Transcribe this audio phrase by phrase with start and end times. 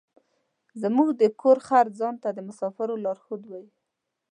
[0.81, 3.69] زموږ د کور خر ځان ته د مسافرو لارښود وايي.